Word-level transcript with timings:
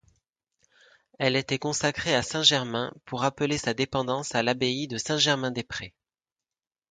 Elle 1.19 1.35
était 1.35 1.59
consacrée 1.59 2.15
à 2.15 2.23
Saint 2.23 2.41
Germain, 2.41 2.91
pour 3.05 3.21
rappeler 3.21 3.59
sa 3.59 3.75
dépendance 3.75 4.33
à 4.33 4.41
l'abbaye 4.41 4.87
de 4.87 4.97
Saint-Germain-des-Prés. 4.97 5.93